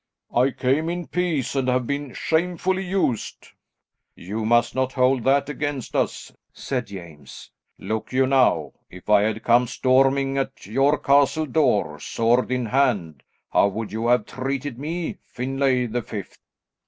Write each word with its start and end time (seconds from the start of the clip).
"I 0.33 0.49
came 0.49 0.89
in 0.89 1.05
peace 1.05 1.53
and 1.55 1.67
have 1.67 1.85
been 1.85 2.15
shamefully 2.15 2.83
used." 2.83 3.49
"You 4.15 4.45
must 4.45 4.73
not 4.73 4.93
hold 4.93 5.23
that 5.25 5.47
against 5.47 5.95
us," 5.95 6.31
said 6.53 6.87
James. 6.87 7.51
"Look 7.77 8.11
you 8.11 8.25
now, 8.25 8.73
if 8.89 9.11
I 9.11 9.21
had 9.21 9.43
come 9.43 9.67
storming 9.67 10.39
at 10.39 10.65
your 10.65 10.97
castle 10.97 11.45
door, 11.45 11.99
sword 11.99 12.51
in 12.51 12.65
hand, 12.65 13.21
how 13.53 13.67
would 13.67 13.91
you 13.91 14.07
have 14.07 14.25
treated 14.25 14.79
me, 14.79 15.19
Finlay 15.27 15.85
the 15.85 16.01
Fifth?" 16.01 16.39